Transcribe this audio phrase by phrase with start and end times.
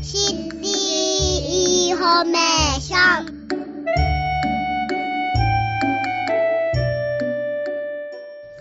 [0.00, 0.68] シティ
[1.88, 3.48] インフォメーション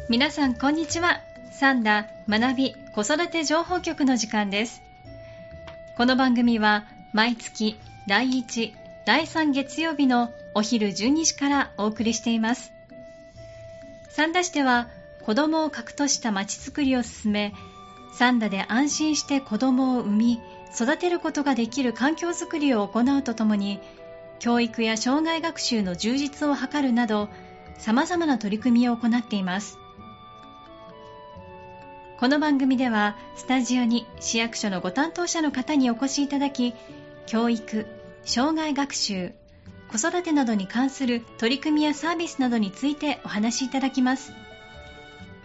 [0.09, 1.21] 皆さんこんにちは。
[1.51, 4.81] さんだ学び子育て情報局の時間です。
[5.95, 8.73] この番組は毎月第1
[9.05, 12.71] 第3月曜日のお昼12時からお送りしています。
[14.09, 14.87] 三田市では
[15.23, 17.53] 子どもを核としたまちづくりを進め
[18.17, 20.41] 三田で安心して子どもを産み
[20.73, 23.79] 育てることができる環境づくりを行うとともに
[24.39, 27.29] 教育や障害学習の充実を図るなど
[27.77, 29.77] さまざまな取り組みを行っています。
[32.19, 36.73] この番組ではスタジオに市役所のご担当者の方にお越しいただき
[37.27, 37.85] 教育
[38.25, 39.33] 障害学習
[39.91, 44.33] 子育てなどに関する取り組みやサービスなどについてお話しいただきます。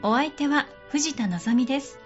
[0.03, 2.02] お相手は藤田望です。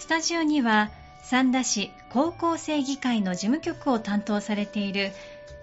[0.00, 0.90] スタジオには
[1.22, 5.12] 三田市高校生議会の事務局を担当されている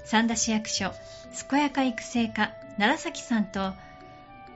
[0.05, 0.91] 三田市役所
[1.49, 3.73] 健やか育成課奈良崎さんと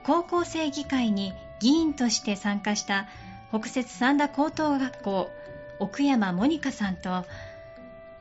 [0.04, 3.08] 高校生議会に議員として参加した
[3.50, 5.30] 北摂三田高等学校
[5.80, 7.24] 奥山モニカさんと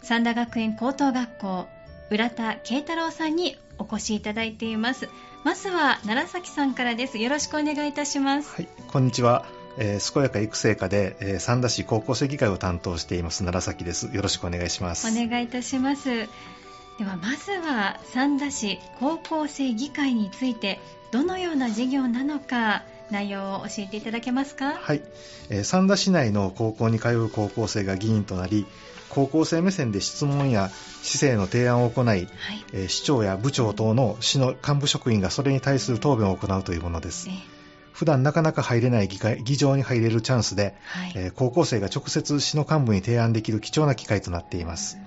[0.02, 1.68] 三田学園高等学校
[2.10, 5.08] 浦田慶太郎さんにお越しいただいています。
[5.44, 7.18] まずは奈良崎さんからです。
[7.18, 8.54] よろしくお願いいたします。
[8.56, 9.61] はいこんにちは。
[9.78, 14.14] えー、健やか育成課で、えー、三田市高校生議会を担当しています奈良崎です。
[14.14, 15.08] よろしくお願いします。
[15.08, 16.10] お願いいたします。
[16.10, 20.80] ではまずは三田市高校生議会について
[21.12, 24.74] どのような事業なのか内容を教えていただけますか？
[24.74, 25.02] はい、
[25.50, 28.68] えー、三田市内の高校に通う高校生が議員となり
[29.10, 30.70] 高校生目線で質問や
[31.02, 32.28] 市政の提案を行い、はい、
[32.74, 37.61] えー、市長や部長等の市の幹部職員がそれに対する答弁を行うというものです、えー
[38.02, 44.98] 普段なかなか入れない議会議場に入れるチャンスで、はい、えー、高校生が直接市の幹部に提案できる貴重な機会となっています。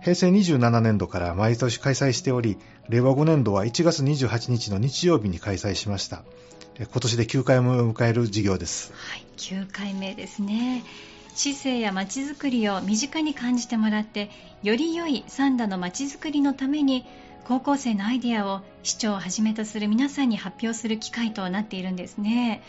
[0.00, 2.56] 平成27年度から毎年開催しており、
[2.88, 6.22] 令和5年度は1月28日の日曜日に開催しました。
[6.78, 8.94] 今年で9回目を迎える事業です。
[8.94, 10.82] はい、9回目ですね。
[11.34, 14.30] 市政やまちづくりを身近に感じてもらって、
[14.62, 17.04] より良い三田のまちづくりのために
[17.44, 22.62] 高校生のアイデアを市長をはじめとする皆さんに発表する機会となっているんですね。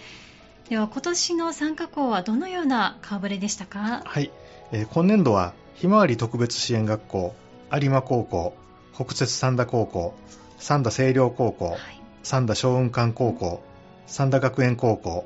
[0.70, 4.02] では今年の参加校はどのような顔ぶれでしたか？
[4.04, 4.32] はい、
[4.72, 7.36] えー、今年度はひまわり特別支援学校
[7.72, 8.56] 有馬高校
[8.94, 10.14] 北摂三田高校
[10.58, 11.80] 三田清涼高校、はい、
[12.24, 13.62] 三田松雲館高校
[14.08, 15.26] 三田学園高校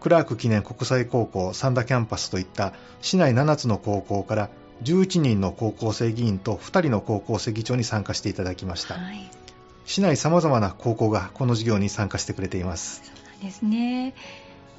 [0.00, 4.50] クラーク記念国際高校三田キャンパスといった市内7つの高校から
[4.82, 9.30] 11人の高校生議員と2人の高校生議長に参加していただきました、はい、
[9.86, 13.02] 市内さまざまな高校がこの授業に参加してくれています。
[13.04, 14.14] そうなんですね。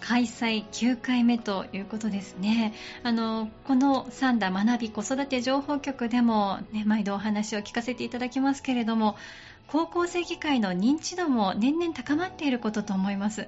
[0.02, 2.74] 開催9回目ということですね。
[3.02, 9.16] あのこの三田学び子育て情報局でも、ね、毎度お話を聞かせていただきますけれども
[9.68, 13.48] 高校生議会の認知度も年々高まっていることと思います。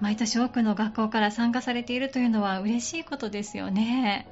[0.00, 4.26] 毎年多くの学校から参加されているというのは嬉しいことですよね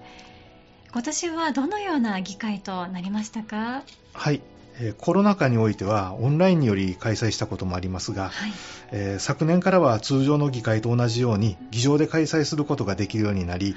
[0.92, 3.84] 今年はどのような議会となりましたか？
[4.12, 4.40] はい、
[4.80, 8.52] えー、コロナ禍においてはオンラインにより開催したこともありますが、はい、
[8.90, 13.76] えー、昨年からは通常の議会と同じように議場で開催することができるようになり、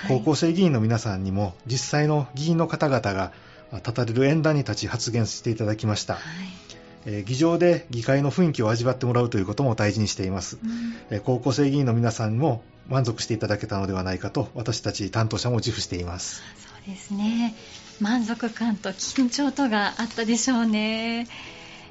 [0.00, 3.32] はい、高校生議員の皆さんにも実際の議員の方々が
[3.74, 6.14] 立たれる演壇に立ち発言していただきました。
[6.14, 6.22] はい。
[7.06, 10.58] え議場で議会の雰囲気を味わってもらうということも大事にしています、
[11.10, 16.42] うん、高校生議員の皆さんも満足していただけたのではないかと私たち担当者も自負しています。
[16.58, 17.54] そうですね。
[18.00, 21.26] 満足感と緊張とがあったでしょうね。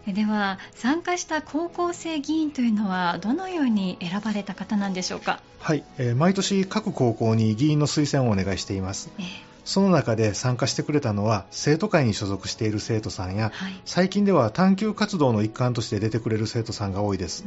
[0.05, 5.39] では参加した高校生議員というのはどのように選ばれた方なんでしょうか？
[5.59, 9.25] はい、えー、毎年各高校に議員の推薦をお願いしています、えー
[9.65, 17.45] その中で参加してくれたのは生徒会に所属している生徒さんや、はい、最近では探究活動の一環として出てくれる生徒さんが多いです、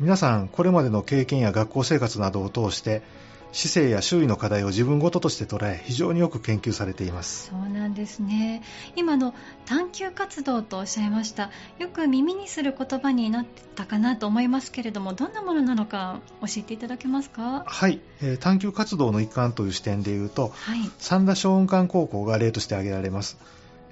[0.00, 3.02] 皆さんこれまでの経験や学校生活などを通して
[3.50, 7.48] 市政や周囲の課題を自分ごととして捉え非常によく研究されています。
[7.48, 8.62] そうなんですね。
[8.94, 9.34] 今の
[9.64, 11.50] 探究活動とおっしゃいました。
[11.78, 17.64] よく耳にする言葉になったかなと思いますけれどもどんなものなのか教えていただけますか？
[17.66, 23.38] はい、えー、探究活動の一環という視点でいうと、はい、三田松雲館高校が例として挙げられます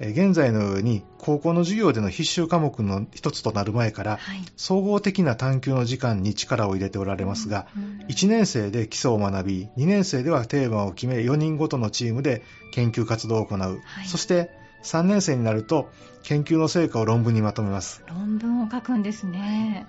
[0.01, 13.69] 現在のように高校の授業での必修科目の一つとなる前から、はい、総合的な探究の時間に力を入れておられますが、うん、1年生で基礎を学び2年生ではテーマを決め4人ごとのチームで研究活動を行う、は
[14.05, 14.51] い、そして
[14.83, 15.91] 3年生になると
[16.23, 18.03] 研究の成果を論文にまとめます。
[18.07, 19.87] 論文を書くんですね。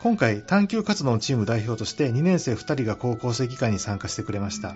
[0.00, 4.74] 今回探究活動のチーム代表として2年生2人が高校生議会に参加してくれました、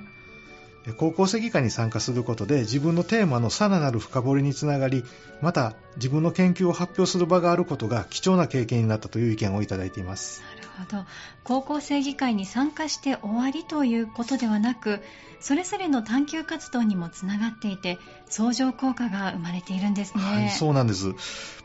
[0.93, 5.05] 高校生議会に参加することで自分のテーマのさらなる深掘りにつながり
[5.41, 10.43] また自分の研究を発表する場があることが貴重な経験になったという意見をいただいています。
[10.57, 11.05] なるほど。
[11.45, 15.01] 高校生議会に参加して終わりということではなく
[15.41, 21.15] それぞれの探究活動にもつながっていて相乗効果が生まれているんですね、はい、そうなんです。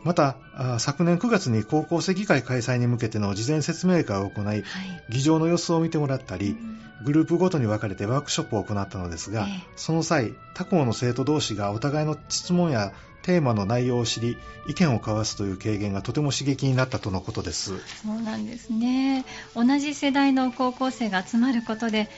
[0.03, 0.35] また
[0.79, 4.63] 昨年9月に高校生議会開催に向けての事前説明会を行い、はい、
[5.09, 6.79] 議場の様子を見てもらったり、うん。
[7.01, 12.91] グループごとに分かれてワークショップを行ったのですが、えー、その際他校の生徒同士がお互いの質問や
[13.21, 14.37] テーマの内容を知り
[14.67, 17.77] 意見を交わすという経験がとても刺激になったとのことです。
[18.03, 19.25] そうなんですね。
[19.55, 22.09] 同じ世代の高校生が集まることで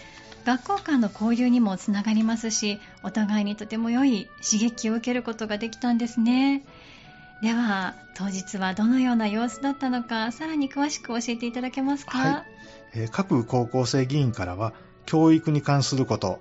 [0.46, 6.64] 学校間の交流にもつながりますしお互いにとても良い刺激を受けることができたんですね。
[7.42, 12.44] では当日はどのような様子だったのかさらに詳しく教えていただけますか、はい。
[12.94, 14.74] えー、各高校生議員からは
[15.06, 16.40] 教育に関すること、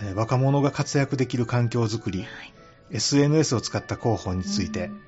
[0.00, 2.51] えー、若者が活躍できる環境づくり、はい、
[2.92, 5.02] SNS を使った広報について、うん。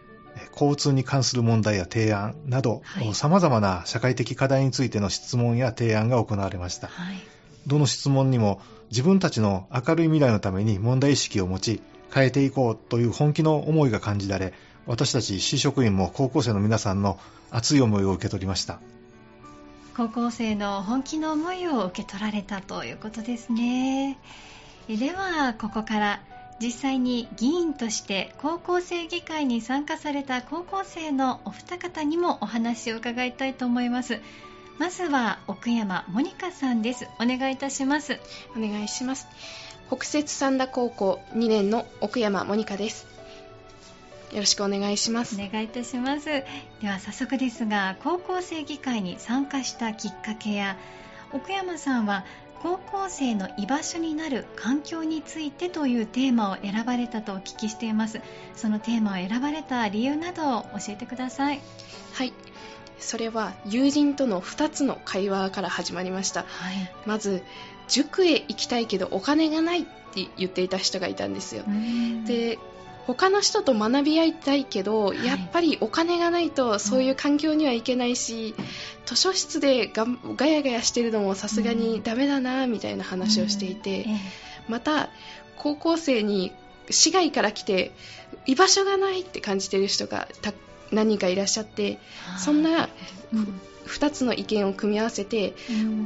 [0.52, 2.82] 交通に関する問題や提案など、
[3.12, 7.16] さまざまな社会的課題についての質問や提案が行われました、はい、
[7.66, 8.60] どの質問にも
[8.90, 11.82] 自分たちの明るい未来のために問題意識を持ち
[12.12, 14.52] 変えていこうという本気の思いが感じられ
[14.86, 17.18] 私たち市職員も高校生の皆さんの
[17.50, 18.80] 熱い思いを受け取りました。
[19.96, 24.18] 高校生の本気の思いを受け取られたということですね。
[24.88, 26.20] ではここから
[26.60, 34.20] 実際に議員として高校生議会に参加された高校生のお二方にもお話を伺いたいと思います。
[34.78, 37.08] まずは奥山モニカさんです。
[37.20, 38.18] お願いいたします。
[38.56, 39.26] お願いします。
[39.88, 43.06] 北摂三田高校2年の奥山モニカです。
[44.32, 45.36] よろしくお願いします。
[45.36, 46.26] お願いいたします。
[46.26, 46.44] で
[46.84, 50.76] は早速ですが高校生議会に参加したきっかけや
[51.32, 52.24] 奥山さんは
[52.64, 58.22] 高校生の居場所になる環境についてというテーマを選ばれたとお聞きしています。
[58.56, 61.60] そのテーマを選ばれた理由などを教えてください。
[62.14, 62.32] はい。
[62.98, 67.42] それは友人との2つの会話から始まりました、はい、まず
[67.86, 71.64] 塾へ行きたいけどお金がないって言っていた人がいたんですよ。
[72.26, 72.58] で
[73.06, 78.64] 他の人と学び合いたいけど、はい、やっぱりお金がないとそういう環境にはいけないし、うん、
[79.04, 80.06] 図書室でが
[80.36, 84.12] ガヤガヤしてるのもさすがにダメだなみたいな話をしていて、うん。
[84.12, 84.18] うん、
[84.68, 85.10] また
[85.56, 86.52] 高校生に
[86.90, 87.92] 市外から来て
[88.46, 90.28] 居場所がないって感じてる人が
[90.92, 91.98] 何人かいらっしゃって
[92.38, 92.88] そんな
[93.86, 95.54] 2つの意見を組み合わせて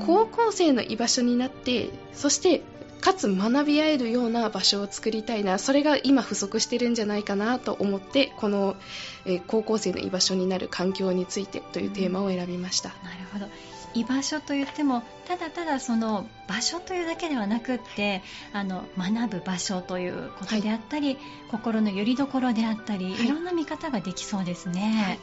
[0.06, 2.62] 高校生の居場所になってそして
[3.00, 8.77] かつ学び合えるような場所を作りたいなそれが今不足してるんじゃないかなと思ってこの、
[9.25, 13.00] えー、高校生の居場所になる環境についてというテーマを選びました、なる
[13.33, 13.47] ほど。
[13.95, 18.23] 居場所といってもただただその場所というだけではなくって
[18.53, 21.19] あの学ぶ場所ということであったり、はい、
[21.51, 25.03] 心の拠り所であったり、はい、いろんな見方ができそうですね。
[25.05, 25.19] はい。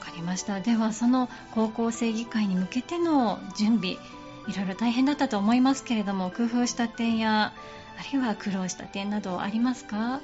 [0.00, 0.60] わかりました。
[0.60, 3.96] ではその高校生議会に向けての準備
[4.48, 7.52] いろいろ大変だったと思いますけれども工夫した点や
[7.98, 9.96] あるいは苦労した点などありますか？
[9.96, 10.20] は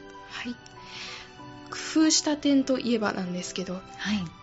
[0.48, 0.54] い。
[1.70, 3.82] 工夫した点といえばなんですけど、はい、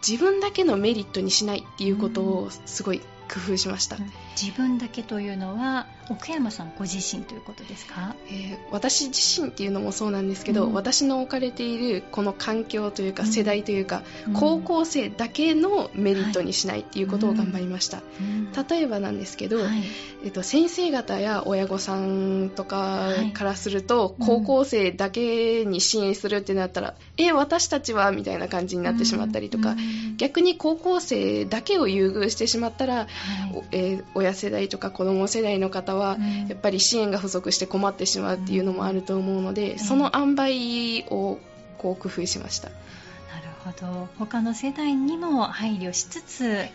[0.07, 3.05] 自分だけのメリットにしないっていうことをすごい工
[3.53, 3.97] 夫しました、
[4.41, 19.83] 自分だけというのは奥山さんご自身ということですか、えー、私自身っていうのもそうなんですけど、うん、私の置かれているこの環境というか世代というか、うん、高校生だけのメリットにしないっていうことを頑張りました、はい、例えばなんですけど、はい、
[20.23, 29.75] えっと、先生方や親御さんとかからすると、はい、高校生だけに支援するってなったら、うん、え私たちはみたいな感じになってしまったりとか、
[30.17, 33.07] 逆に高校生だけを優遇してしまったら、
[33.71, 36.17] えー、親世代とか子供世代の方は、や
[36.53, 41.39] っぱり支援が不足して困ってしまうっていうのもあると思うので、その塩梅を
[41.77, 42.69] こう工夫しました。
[42.69, 42.79] なる
[43.63, 44.07] ほど。
[44.17, 46.65] 他の世代にも配慮しつつ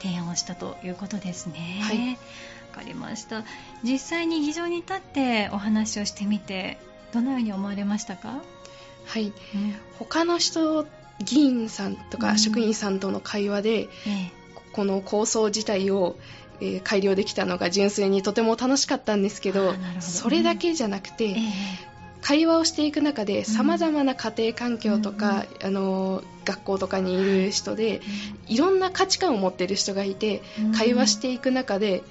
[0.00, 1.80] 提案をしたということですね。
[1.82, 2.16] はい、わ
[2.72, 3.44] かりました。
[3.82, 6.78] 実際に議場に立ってお話をしてみて
[7.12, 8.40] どのように思われましたか？
[9.06, 9.32] はい、うん、
[9.98, 10.86] 他の人
[11.24, 13.90] 議員さんとか職員さんとの会話で、うん
[14.72, 16.16] この構想自体を、
[16.60, 21.40] えー、改良できたのが純粋にとても楽しかったんですけどそれだけじゃなくて、えー、
[22.22, 32.02] 会話をしていく中でさまざまな家庭環境とか、うん、あの学校とかにいる人で、うん、いろんな価値観を持っている人がいて、うん、会話していく中で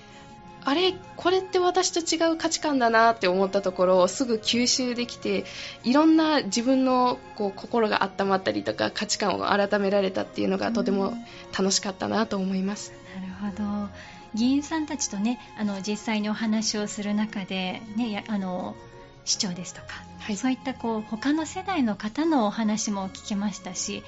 [0.68, 5.46] あれこれって私と違う価値観だなって思ったところをすぐ吸収できて
[5.84, 11.14] いろんな自分のこう心が温まったりとか価値観を改められたっていうのがとても
[11.56, 12.94] 楽しかったなと思います。
[13.40, 13.90] なるほど
[14.36, 18.75] 議員さんたちとねあの実際にお話をする中で、ね、あの
[19.24, 19.88] 市長ですとか、
[20.20, 24.04] はい、そういったこう他の世代の方のお話も聞けましたし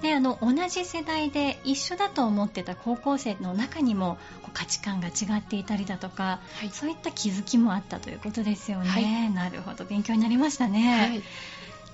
[0.00, 4.16] であの同じ世代で一緒だと思ってた高校生の中にも
[4.54, 9.84] 価値観が違っていたりだとか、はい、そういった気づきもあったということですよね、はい、なるほど。
[9.84, 11.22] 勉強になりましたね、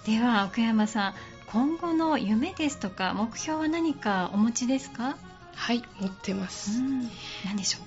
[0.07, 1.14] では奥山さん
[1.49, 5.16] 今後の夢ですとか目標は何かお持ちですか？
[5.57, 6.81] はい持ってます、
[7.45, 7.83] 何でしょう？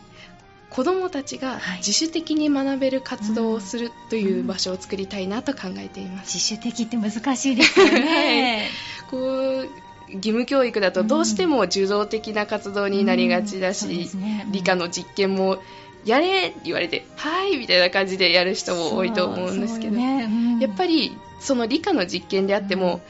[0.70, 8.70] 子どもたちが自主的に学べる活動をするという場所を作りたいなと考えています、自主的って難しいですよね、
[9.10, 9.70] こう
[10.12, 14.22] 義務教育だとどうしても受動的な活動になりがちだし、うん。
[14.22, 14.44] ね。
[14.46, 15.62] うん、理科の実験も
[16.04, 20.24] やれって言われて、はいみたいな感じでやる人も多いと思うんですけど、ね。
[20.24, 23.02] うん、やっぱりその理科の実験であっても、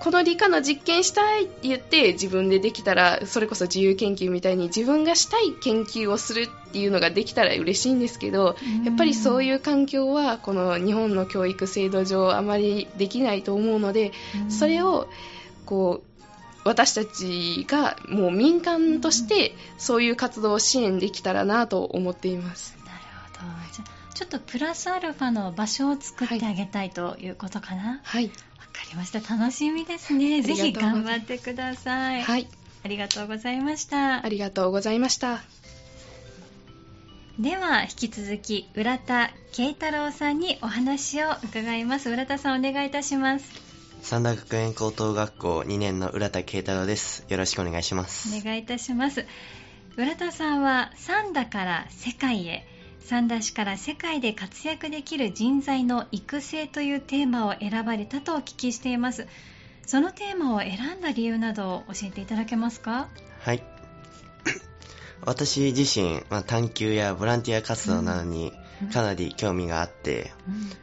[0.00, 14.12] この理科の実験したいって言って自分でできたらそれこそ自由研究みたいに自分がしたい研究をするっていうのができたら嬉しいんですけどやっぱりそういう環境はこの日本の教育制度上あまりできないと思うので
[14.48, 15.08] それを
[15.66, 16.08] こう
[16.68, 22.76] 私たちがもう民間としてそういう活動を支援できたらなと思っています。
[22.84, 22.98] なる
[23.32, 23.72] ほど。
[23.72, 28.00] じゃちょっとプラスアルファの場所を作ってあげたいということかな。
[28.02, 28.24] はい。
[28.24, 28.42] わか
[28.90, 29.20] りました。
[29.20, 30.42] 楽しみですね。
[30.42, 32.22] ぜひ頑張ってください。
[32.22, 32.48] はい。
[32.84, 34.24] ありがとうございました。
[34.24, 35.42] ありがとうございました。
[37.38, 43.68] では引き続き浦田慶太郎さんにお話を伺います浦田さんお願いいたします
[44.02, 47.24] 三田学園高等学校2年の浦田慶太郎です。
[47.28, 48.36] よろしくお願いします。
[48.36, 49.26] お願いいたします。
[49.96, 52.64] 浦田さんは三田から世界へ、
[53.08, 59.26] 三田市から世界で活躍できる人材の育成というテーマを選ばれたとお聞きしています。
[59.86, 63.08] そのテーマを選んだ理由などを教えていただけますか？
[63.40, 63.62] はい。
[65.24, 68.90] 私自身、まあ、探求やボランティア活動などに、うん。
[68.90, 70.30] かなり興味があって、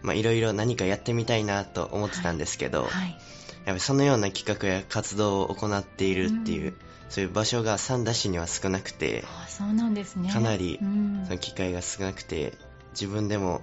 [0.02, 3.18] まあ、いろいろ何かやってみたいなと思ってたんですけど、はいはい、やっ
[3.66, 6.78] ぱりそのような企画や活動を行っているっていう、うん、
[7.10, 10.32] そういう場所が三田市には少なくてあそうなんですね。
[10.32, 10.80] かなり
[11.26, 12.54] その機会が少なくて
[12.92, 13.62] 自分でも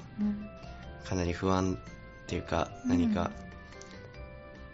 [1.09, 3.31] かなり不安っていうか何か、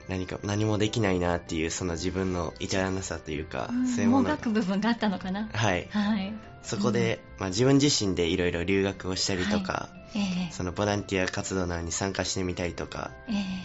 [0.08, 4.28] 何か何もできないなっていうその自分の至らなさというか、うん、そういうもの。
[4.30, 5.48] が部分があったのかな。
[5.52, 6.32] はい、はい、
[6.62, 10.18] そこで、うん、まあ、自分自身でいろいろ留学をしたりとか、はい。
[10.18, 13.10] えー、そのボランティア活動などに参加してみたりとか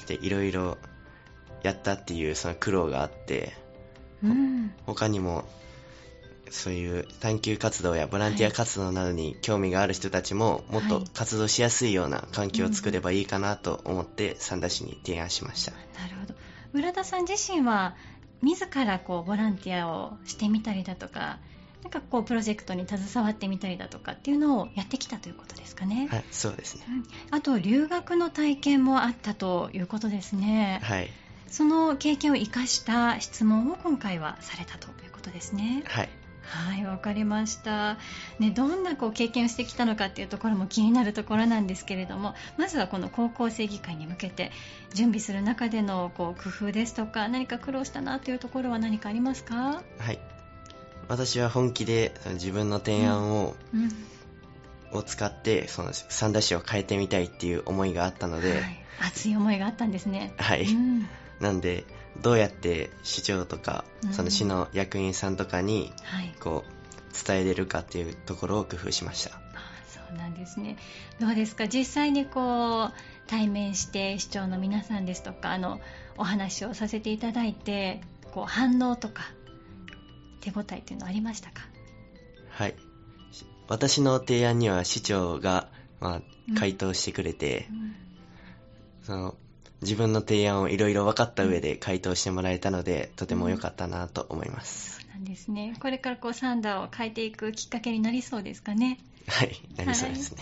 [0.01, 0.77] していろいろ
[1.62, 3.55] やったっていうその苦労があって、
[4.24, 5.46] うん、他にも
[6.50, 15.72] そういう探求活動やボランティア活動などに興味がある人たちももっと活動しやすいような環境を作ればいいかなと思って三田市に提案しました。
[15.72, 15.77] な
[16.08, 16.36] るほど
[16.74, 17.96] 浦田さん自身は
[18.42, 21.39] 自らこうボランティアをしてみたりだとか
[21.82, 26.08] なんかこうプロジェクトに携わってみたりだとかっていうのをやってきたということですかね。
[26.10, 26.86] はい、そうですね。
[27.32, 30.80] あと留学の体験もあったということですね。
[30.84, 31.10] はい。
[31.53, 35.83] その経験を生かした質問を今回はされたということですね。
[35.86, 36.10] はい。
[36.41, 37.98] はい、わかりました。
[38.39, 44.51] ね、どんなこう経験をしてきたのかっていうところも気になるところなんですけれども、まずはこの高校生議会に向けて
[44.95, 49.83] 準備する中でのこう工夫ですとか、何か苦労したなというところは何かありますか？
[50.00, 50.19] はい。
[51.07, 53.91] 私は本気で自分の提案を、うん
[54.91, 60.33] うん、を使ってその三田市を変えてみたいっていう思いがあったので、はい、熱い思いがあったんですね。
[60.39, 60.63] はい。
[60.63, 61.07] うん、
[61.40, 61.86] なんで
[62.22, 65.92] どうやって市長とか、その市の役員さんとかに、
[66.40, 69.36] こう、伝えれるかっていうところを工夫しました。
[69.36, 69.40] あ
[69.88, 70.78] そうなんですね。
[71.20, 71.68] どうですか？
[71.68, 72.94] 実際にこう、
[73.28, 75.80] 対面して市長の皆さんですとか、あの、
[76.18, 79.24] お話をさせていただいて、こう、反応とか、
[80.42, 81.62] 手応えっていうのはありましたか？
[82.50, 82.75] はい。
[83.68, 86.22] 私の提案には市長が、まあ、
[86.60, 87.96] 回答してくれて、うんうん、
[89.04, 89.36] その
[89.84, 95.00] 自分の提案をいろいろ分かった上で回答してもらえたので、とても良かったなと思います。
[95.02, 95.75] そうなんですね。
[95.80, 99.00] これからこうサンダーを変えていくきっかけになりそうですかね。
[99.25, 100.38] はい、なりそうですね。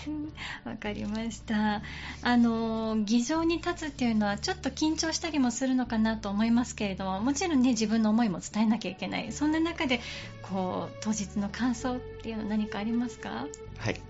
[0.64, 1.82] わ、はい、かりました。
[2.22, 9.30] あの、議場に立つっていうのはちょっと緊張したりもするのかなと思いますけれども、もちろんね、自分の思いも伝えなきゃいけない。
[9.30, 10.00] そんな中で、
[10.42, 13.46] こう、当日の感想っていうのは何かありますか？
[13.78, 14.00] はい。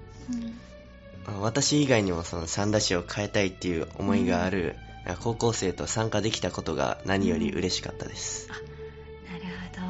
[1.27, 9.45] うん、私以外にもその三田市を変えたいっていう思いがある、うん高校生と参加できたことが何より嬉しかったです、うん、なる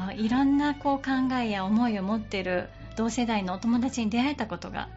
[0.07, 0.21] ほど。
[0.23, 4.89] いろんなこう考えや思いを持っている同世代のお友達に出会えたことが。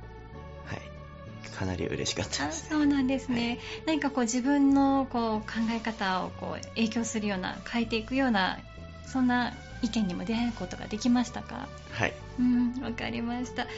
[0.65, 1.51] はい。
[1.57, 2.69] かなり嬉しかったです。
[2.69, 8.59] そうなんですね、はい、何かこう自分のこう考え方をこう影響するような変えていくような
[9.07, 11.69] そんな意見にも出会うことができましたか？
[11.93, 12.15] はい。
[12.39, 13.65] うんわかりました。
[13.65, 13.69] さ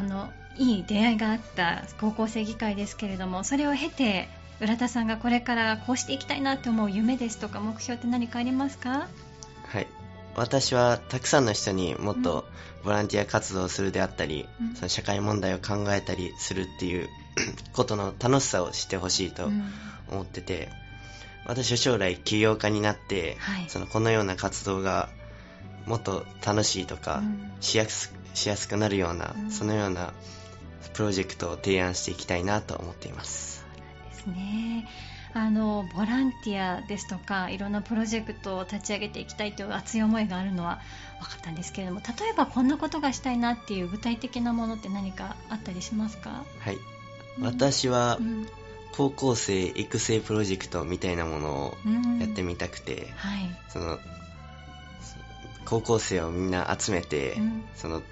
[0.00, 4.28] ああのいい出会いがあった高校生議会ですけれどもそれを経て
[4.60, 9.08] 浦田さんがこれからこうしていきたいなと思う夢ですとか目標って何かありますか？
[9.66, 9.86] はい。
[10.36, 12.44] 私はたくさんの人にもっと
[12.82, 17.08] ボランティア活動をするであったり、うん、その社会問題を考えたりするっていう
[17.72, 19.48] ことの楽しさを知ってほしいと
[20.10, 20.70] 思ってて、
[21.44, 25.08] うん、私は将来起業家になって、はい、そのこのような活動が
[25.86, 30.12] もっと楽しいとか、うん、しやすしやすくなるような、そのような
[30.94, 33.53] プロジェクトを提案していきたいなと思っています。
[34.26, 34.88] ですね。
[35.36, 40.80] あのボランティアですとかいろんなプロジェクトを立ち上げていきたいという熱い思いがあるのは
[41.18, 46.44] 分かったんですけれども例えばこんなことがしたいなっていう具体的なものって何かあったりしますか？
[46.60, 46.76] はい、
[47.38, 48.20] うん、私は、
[48.92, 51.74] 高校生育成プロジェクトみたいなものを
[52.20, 53.08] やってみたくて、うん。
[53.08, 53.98] はい、その
[55.64, 58.02] 高校生をみんな集めて、うん、その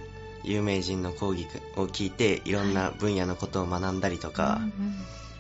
[0.43, 4.73] 有名人の講義を聞いていろんな分野のことを学んだりとか、はい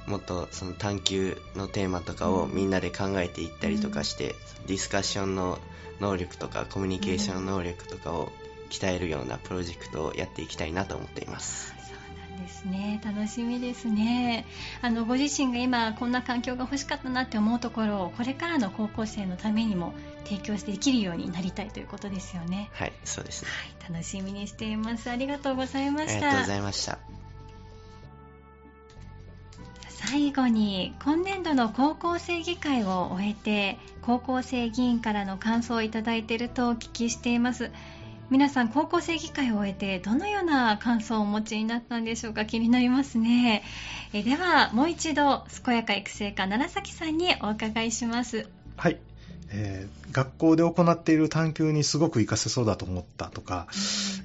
[0.07, 5.59] もっとその探求のテーマとかをみんなで考えていったりとかして、うん、ディスカッションの
[6.01, 8.33] 能力とかコミュニケーション能力とかを
[8.71, 11.75] 鍛えるようなプロジェクトをやっていきたいなと思っています。
[11.87, 13.01] そうなんですね。
[13.05, 14.47] 楽しみですね。
[14.81, 19.95] あのご自身が今こんな環境が欲しかったなって思うところをこれからの高校生のためにも
[20.25, 22.71] 提供してできるようになりたいということですよね。
[22.73, 25.11] はいそうですね、はい、楽しみにしています。
[25.11, 26.13] ありがとうございました。
[26.13, 27.22] ありがとうございました
[30.13, 37.71] 最後に今年度の高校生議会を終えて高校生議員からの感想をいただいているとお聞きしています。
[38.29, 42.45] 皆さん高校生議会を終えてどのような感想をお持ちになったんでしょうか？
[42.45, 43.63] 気になりますね。
[44.13, 48.51] えではもう一度健やか育成課楢崎さんにお伺いします。
[48.77, 48.99] はい。
[49.55, 53.67] えー、学校で行っている探究にすごく活かせそうだと思ったとか、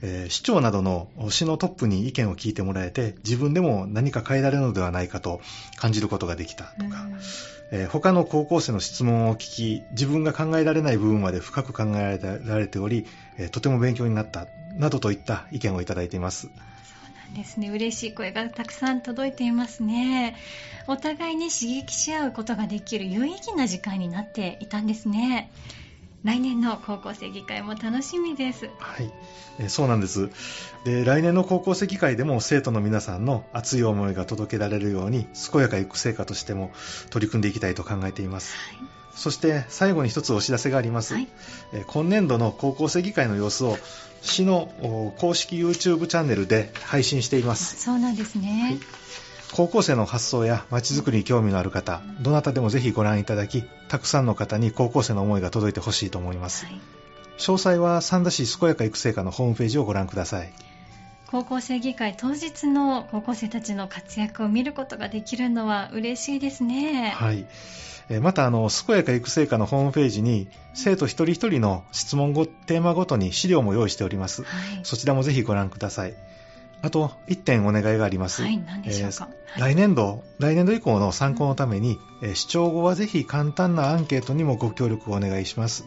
[0.02, 5.42] えー、市長などの市のトップに意見を聞いてもらえて自分でも何か変えられるのではないかと
[5.76, 7.08] 感じることができたとか、
[7.72, 13.06] えー、他の高校生の質問を聞き自分が考えられない部分まで深く考えられており、
[13.38, 14.48] えとても勉強になった
[14.78, 16.50] などといった意見をいただいています。
[17.36, 20.36] ですね嬉しい声がたくさん届いていますね
[20.88, 25.52] お互いに刺激し合うことができる有意義な時間になっていたんですね
[26.24, 28.70] 来年の高校生議会も楽しみです。
[28.80, 29.14] はい、
[29.60, 30.30] えそうなんです
[30.84, 31.06] で。
[31.06, 36.72] 来年の高校生議会でも生徒の皆さんの熱い思いが届けられるように、健やか育成家としても
[37.12, 38.58] 取り組んでいきたいと考えています。
[38.58, 41.28] はいそして最後に一つお知らせがあります、はい、
[41.88, 43.78] 今年度の高校生議会の様子を
[44.22, 47.82] 市の公式 YouTube チャンネルで配信しています。
[47.82, 48.80] そうなんですね、はい、
[49.54, 56.76] 高校生の発想やまちづくりに興味のある方どなたでもぜひご覧いただきたくさんの方に高校生の思いが届いてほしいと思います、はい、
[57.38, 60.54] 詳細は三田市健やか育成課のホームページをご覧ください
[61.30, 67.14] 高校生議会当日の高校生たちの活躍を見ることができるのは嬉しいですね。
[67.16, 67.46] はい。
[68.22, 74.44] また、あの、健やか育成課のホームページに、生徒一人一人の質問ご、テーマごとに資料も用意しております。
[74.44, 76.14] はい、そちらもぜひご覧ください。
[76.82, 78.44] あと、1点お願いがあります。
[78.44, 79.28] はい、何でしょうか。
[79.58, 85.86] えー、来年度、来年度以降の参考のために、うん、視聴後はぜひ簡単なアンケートにもご協力をお願いします。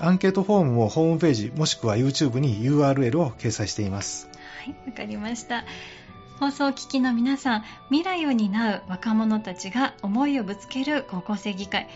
[0.00, 4.28] アンケートフォームもホームページもしくは YouTube に URL を掲載しています。
[4.64, 5.64] はい、わかりました。
[6.40, 11.88] 放送を聞きの皆さん、未来を担う若者たちが思いをぶつける高校生議会。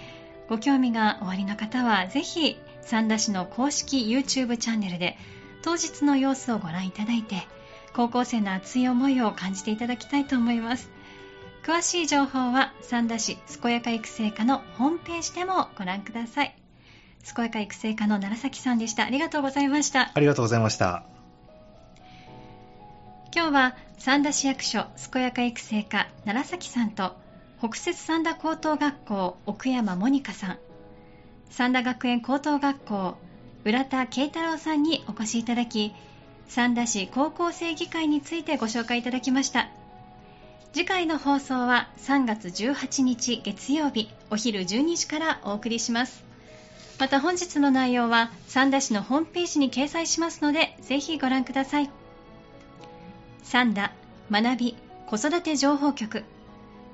[0.48, 5.18] ご興味がおありの方は、ぜひ、三田市の公式 YouTube チャンネルで、
[5.62, 7.46] 当日の様子をご覧いただいて、
[7.94, 10.90] 高校生の熱い思いを感じていただきたいと思います。
[11.64, 16.67] 詳しい情報は、三田市健やか育成課のホームページでもご覧ください。
[17.24, 19.04] 健やか育成課の楢崎さんでした。
[19.04, 20.10] ありがとうございました。
[20.14, 21.04] ありがとうございました。
[23.34, 27.14] 今日は三田市役所健やか育成課楢崎さんと
[27.60, 30.58] 北摂三田高等学校奥山モニカさん
[31.50, 33.16] 三田学園高等学校
[33.64, 35.94] 浦田慶太郎さんにお越しいただき
[36.46, 39.68] 三田市高校生議会についてご紹介いただきました
[40.72, 46.27] 次回の放送は3月18日月曜日お昼12時からお送りします
[46.98, 51.90] また本日の内容は三田市のホームページに掲載しますのでぜひご覧ください。
[53.44, 53.92] 三田
[54.30, 56.24] 学び子育て情報局。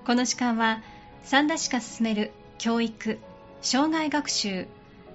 [0.04, 0.82] この時間は
[1.22, 3.18] 三田市が進める教育
[3.62, 4.66] 障害学習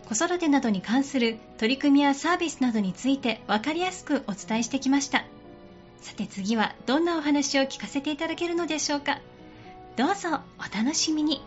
[0.07, 5.23] 子育てなどに関する取り組みやサービスなどについて分かりやすくお伝えしてきました。
[6.01, 9.19] さて次はどんなお話を聞かせていただけるのでしょうか。
[9.97, 11.43] どうぞお楽しみに。